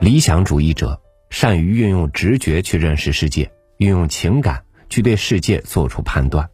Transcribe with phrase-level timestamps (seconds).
[0.00, 6.48] 理想主义者善于运用直觉去认识世界，运用情感去对世界做出判断。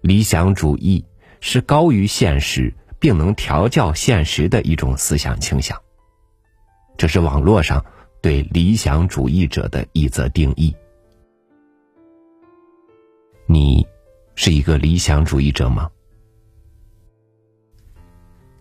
[0.00, 1.04] 理想主义
[1.40, 5.80] 是高于现实并能调教现实的一种思想倾向。
[6.96, 7.84] 这是网络上
[8.22, 10.74] 对理想主义者的一则定义。
[13.46, 13.86] 你
[14.34, 15.90] 是一个理想主义者吗？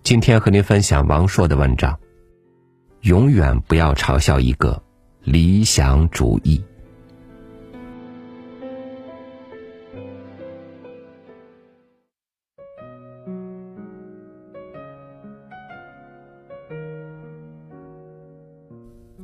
[0.06, 2.00] 今天和您分享王朔的文章。
[3.02, 4.80] 永远不要嘲笑一个
[5.24, 6.64] 理想主义。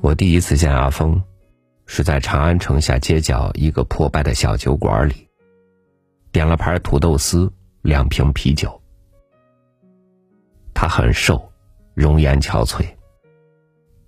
[0.01, 1.21] 我第一次见阿峰，
[1.85, 5.27] 是在长安城下街角一个破败的小酒馆里，
[6.31, 8.80] 点了盘土豆丝，两瓶啤酒。
[10.81, 11.51] 他很瘦，
[11.93, 12.83] 容颜憔悴。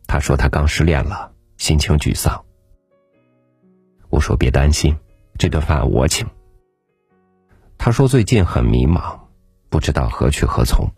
[0.08, 2.43] 他说他刚失恋了，心情沮丧。
[4.10, 4.98] 我说别担心，
[5.38, 6.27] 这顿饭我请。
[7.77, 9.20] 他说最近很迷茫，
[9.70, 10.90] 不知道何去何从。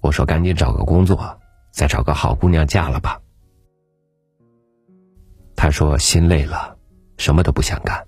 [0.00, 1.38] 我说赶紧找个工作，
[1.70, 3.20] 再找个好姑娘嫁了吧。
[5.54, 6.78] 他说心累了，
[7.18, 8.06] 什么都不想干。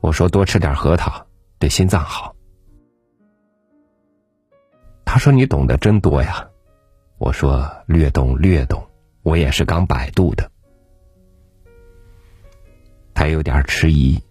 [0.00, 1.26] 我说多吃点核桃，
[1.58, 2.36] 对心脏好。
[5.10, 6.46] 他说你懂得真多呀。
[7.16, 8.86] 我说略懂略懂，
[9.22, 10.52] 我也是刚百度的。
[13.14, 14.22] 他有点迟疑，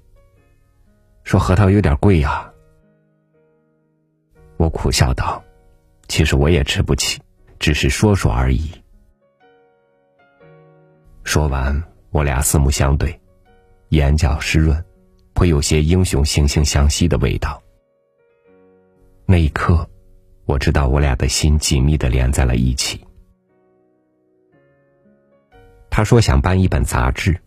[1.23, 2.53] 说核桃有点贵呀。
[4.57, 5.43] 我苦笑道
[6.07, 7.19] ：“其实我也吃不起，
[7.57, 8.69] 只是说说而已。”
[11.25, 13.19] 说完，我俩四目相对，
[13.89, 14.85] 眼角湿润，
[15.33, 17.59] 颇有些英雄惺惺相惜的味道。
[19.25, 19.89] 那一刻。
[20.47, 23.05] 我知道我俩的心紧密的连在了一起。
[25.89, 27.37] 他说想办一本杂志，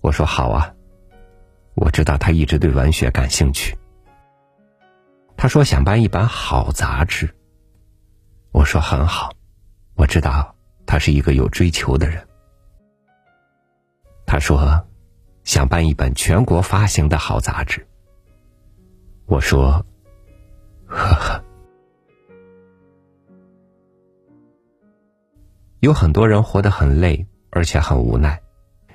[0.00, 0.74] 我说好啊。
[1.74, 3.76] 我知道他一直对文学感兴趣。
[5.36, 7.28] 他说想办一本好杂志，
[8.50, 9.32] 我说很好。
[9.94, 10.54] 我知道
[10.86, 12.26] 他是一个有追求的人。
[14.24, 14.86] 他说
[15.44, 17.86] 想办一本全国发行的好杂志，
[19.26, 19.84] 我说
[20.86, 21.44] 呵呵。
[25.80, 28.42] 有很多人活得很累，而且很无奈，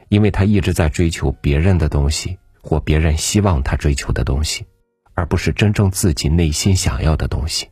[0.10, 4.68] 因为他一直在追求别人的东西或别人希望他追求的东西，
[5.16, 7.68] 而不是真正自己内心想要的东西。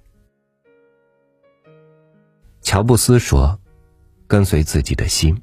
[2.63, 3.59] 乔布斯说
[4.25, 5.39] ：“跟随自己的心。”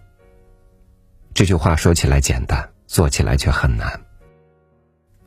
[1.33, 4.01] 这句话说起来简单，做起来却很难。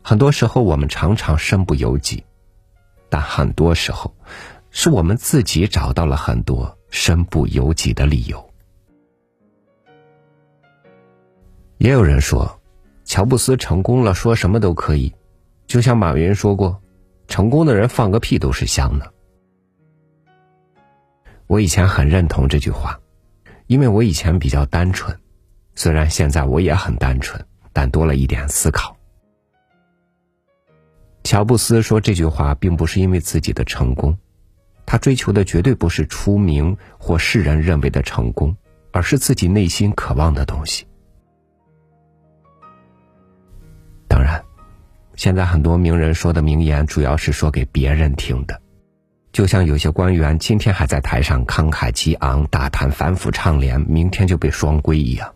[0.02, 2.26] 很多时候，我们常常身不由己，
[3.08, 4.14] 但很多时候，
[4.70, 6.78] 是我们自己找到了很多。
[6.94, 8.54] 身不由己的理由，
[11.80, 12.62] 也有人说，
[13.04, 15.12] 乔布斯成功了，说什么都可以，
[15.66, 16.80] 就像马云说过，
[17.28, 19.12] 成功的人放个屁都是香的。
[21.48, 23.02] 我以前很认同这句话，
[23.66, 25.20] 因为我以前比较单纯，
[25.74, 27.44] 虽然现在我也很单纯，
[27.74, 28.96] 但多了一点思考。
[31.24, 34.16] 乔布斯说这句话，并不是因为自己的成功。
[34.86, 38.56] 他追求的绝对不是出名或世人认为的成功，
[38.92, 40.86] 而是自己内心渴望的东西。
[44.08, 44.44] 当然，
[45.16, 48.62] 现在很多名人说的名言主要是说给别人听的，
[49.32, 55.34] 就像有些官员今天还在台上慷慨激昂、大谈反腐倡廉，明天就被双规一样。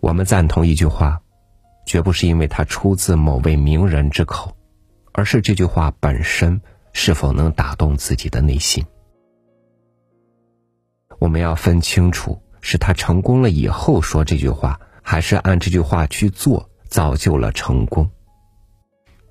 [0.00, 1.20] 我们赞同一句话，
[1.86, 4.54] 绝不是因为他出自某位名人之口。
[5.14, 6.60] 而是这句话本身
[6.92, 8.84] 是否能打动自己的内心？
[11.20, 18.10] 我们要分清楚，是他成功了以后说这句话，还是按这句话去做造就了成功？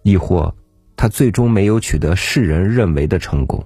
[0.03, 0.55] 亦或
[0.95, 3.61] 他最终没有取得世人认为的成功，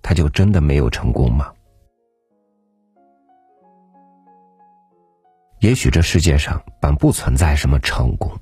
[0.00, 1.52] 他就真的没有成功吗？
[5.60, 8.32] 也许这世界上本不存在什么成功。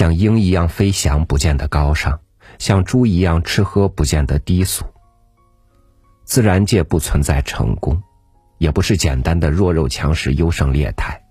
[0.00, 2.20] 像鹰一样飞翔，不见得高尚；
[2.58, 4.86] 像猪一样吃喝，不见得低俗。
[6.24, 8.02] 自然界不存在成功，
[8.56, 11.22] 也不是简单的弱肉强食、优胜劣汰。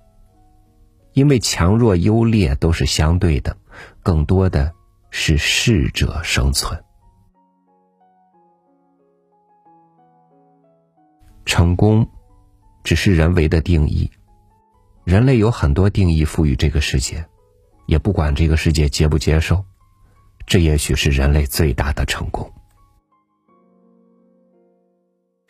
[1.13, 3.57] 因为强弱优劣都是相对的，
[4.03, 4.71] 更多的
[5.09, 6.79] 是适者生存。
[11.43, 12.07] 成功，
[12.83, 14.11] 只是人为的定义。
[15.05, 17.25] 人类有很多定义赋予这个世界。
[17.89, 19.65] 也不管这个世界接不接受，
[20.45, 22.47] 这也许是人类最大的成功。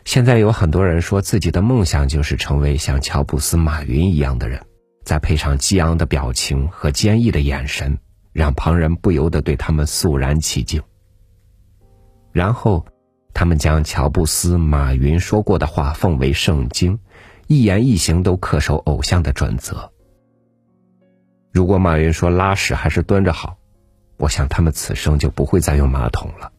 [0.05, 4.65] 现在有很多人说自己的梦想就是成为像乔布斯、马云一样的人，
[5.03, 7.99] 再配上激昂的表情和坚毅的眼神，
[8.31, 10.81] 让旁人不由得对他们肃然起敬。
[12.31, 12.85] 然后，
[13.33, 16.97] 他们将乔布斯、马云说过的话奉为圣经，
[17.47, 19.91] 一言一行都恪守偶像的准则。
[21.51, 23.57] 如果马云说拉屎还是蹲着好，
[24.17, 26.51] 我想他们此生就不会再用马桶了。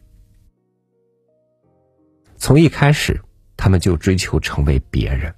[2.37, 3.21] 从一开始。
[3.63, 5.35] 他们就追求成为别人，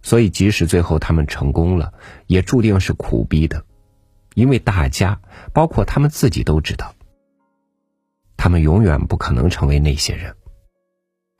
[0.00, 1.92] 所以即使最后他们成功了，
[2.26, 3.62] 也注定是苦逼的，
[4.32, 5.20] 因为大家，
[5.52, 6.94] 包括他们自己都知道，
[8.38, 10.34] 他们永远不可能成为那些人。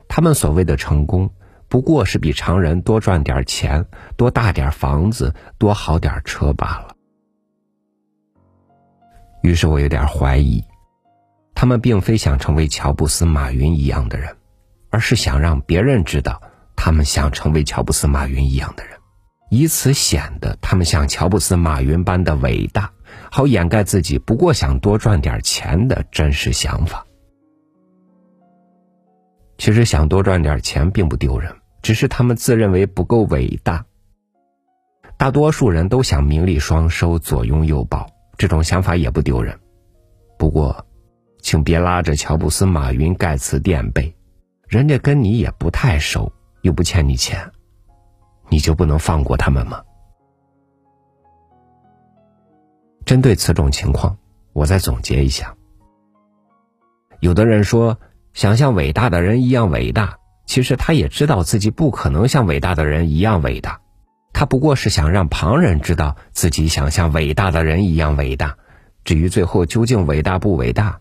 [0.08, 1.30] 他们所谓的成功，
[1.68, 3.86] 不过是比常人多赚点钱、
[4.18, 6.93] 多大点房子、多好点车罢了。
[9.44, 10.64] 于是我有点怀疑，
[11.54, 14.34] 他们并非想成为乔布斯、马云一样的人。
[14.88, 16.40] 而是想让别人知道，
[16.76, 18.96] 他们想成为乔布斯、马云一样的人，
[19.50, 22.92] 以此显得他们像乔布斯、马云般的伟大，
[23.28, 27.04] 好掩盖自己不过想多赚点钱的真实想法。
[29.58, 31.52] 其实想多赚点钱并不丢人，
[31.82, 33.84] 只是他们自认为不够伟大。
[35.16, 39.58] 大多数人都想名利双收、左拥右抱，这种想法也不丢人。
[40.38, 40.84] 不过，
[41.40, 44.14] 请别拉着乔布斯、马云、盖茨垫背。
[44.66, 46.32] 人家跟你也不太熟，
[46.62, 47.50] 又不欠你钱，
[48.48, 49.82] 你就不能放过他们吗？
[53.04, 54.16] 针对此种情况，
[54.52, 55.54] 我再总结一下：
[57.20, 57.98] 有的人说
[58.32, 63.80] 想像伟大的人一样伟大，其实他也知道自己不可能像伟大的人一样伟大，
[64.34, 68.58] 他不过是想让旁人知道自己想像伟大的人一样伟大。
[69.04, 71.00] 至于最后究竟伟大不伟大，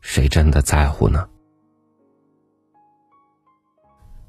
[0.00, 1.28] 谁真的在乎呢？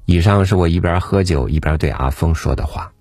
[0.04, 2.92] 以上是我一边喝酒一边对阿峰说的话。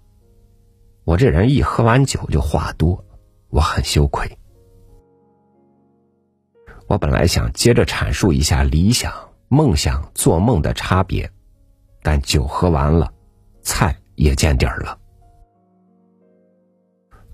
[1.03, 3.05] 我这人一喝完酒就话多，
[3.49, 4.37] 我很羞愧。
[6.87, 9.13] 我本来想接着阐述一下理想、
[9.47, 11.31] 梦想、做梦的差别，
[12.01, 13.13] 但酒喝完了，
[13.61, 14.97] 菜也见底儿了。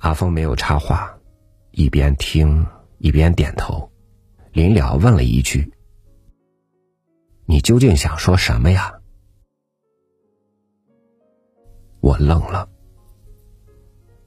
[0.06, 1.18] 阿峰没有插话，
[1.72, 2.64] 一边听
[3.00, 3.92] 一边点头，
[4.52, 5.74] 临了问了一句
[7.48, 8.94] ：“你究竟想说什么呀？”
[12.02, 12.70] 我愣了，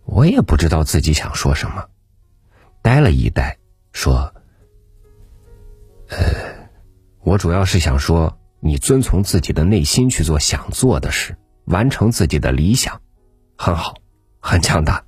[0.05, 1.89] 我也不知道自己想说什么，
[2.83, 3.57] 呆了一呆，
[3.93, 4.35] 说
[6.11, 6.19] ：“呃，
[7.21, 13.01] 我主要是想说，你遵从自己的内心去做想做的事，完成自己的理想，
[13.57, 13.95] 很好，
[14.41, 15.01] 很强大。”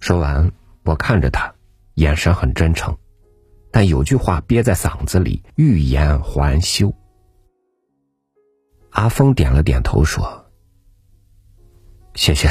[0.00, 0.50] 说完，
[0.84, 1.54] 我看着他，
[1.94, 2.96] 眼神很真诚，
[3.70, 6.92] 但有句话憋在嗓子里，欲言还休。
[8.90, 10.46] 阿峰点了点头，说
[12.14, 12.48] ：“谢谢，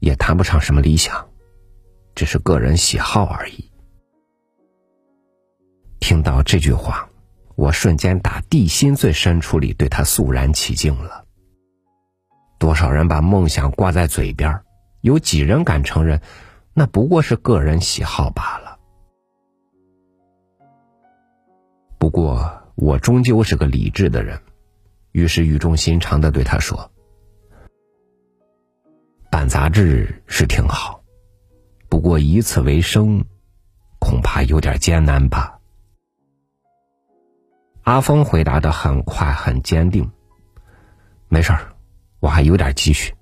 [0.00, 1.28] 也谈不上什么理想，
[2.14, 3.70] 只是个人喜好而已。”
[6.00, 7.08] 听到这句话，
[7.54, 11.24] 我瞬间打地心最深处里对他肃然起敬了。
[12.58, 14.60] 多少人把梦想挂在嘴边，
[15.00, 16.20] 有几人敢承认，
[16.74, 18.78] 那不过是个人喜好罢了？
[21.98, 24.40] 不过，我终究是个理智的人。
[25.12, 26.90] 于是语重心长的对他说
[29.30, 31.02] ：“办杂志是挺好，
[31.88, 33.24] 不过以此为生，
[33.98, 35.58] 恐怕有点艰难吧。”
[37.82, 40.10] 阿峰回答的很快很坚定
[41.28, 41.72] ：“没事儿，
[42.20, 43.14] 我还有点积蓄。”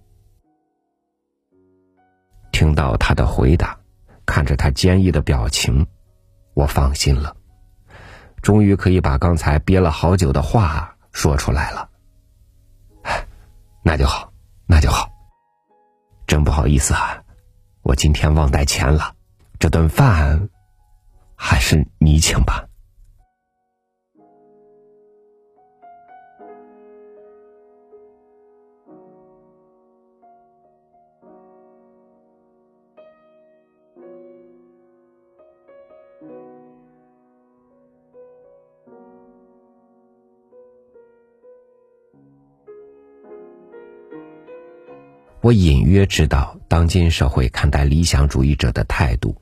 [2.57, 3.79] 听到他的回答，
[4.25, 5.87] 看着他坚毅的表情，
[6.55, 7.37] 我放心了，
[8.41, 10.97] 终于可以把刚才憋了好久的话。
[11.13, 11.89] 说出来了，
[13.83, 14.33] 那就好，
[14.67, 15.07] 那就好。
[16.27, 17.23] 真不好意思啊，
[17.83, 19.15] 我今天忘带钱了，
[19.59, 20.49] 这顿饭
[21.35, 22.66] 还是你请吧。
[45.47, 49.41] 我隐约知道当今社会看待理想主义者的态度，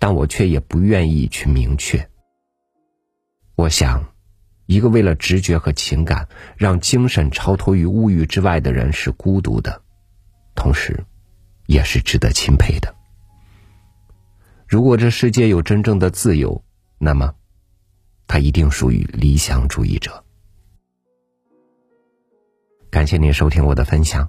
[0.00, 2.10] 但我却也不愿意去明确。
[3.54, 4.12] 我想，
[4.64, 6.26] 一个为了直觉和情感
[6.56, 9.82] 让精神超脱于物欲之外的人是孤独的，
[10.56, 11.04] 同时，
[11.66, 12.92] 也是值得钦佩的。
[14.66, 16.64] 如果这世界有真正的自由，
[16.98, 17.36] 那么
[18.26, 20.24] 他一定属于理想主义者。
[22.90, 24.28] 感谢您收听我的分享，